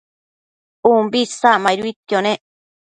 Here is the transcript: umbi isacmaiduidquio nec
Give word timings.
umbi 0.91 1.17
isacmaiduidquio 1.25 2.17
nec 2.25 2.39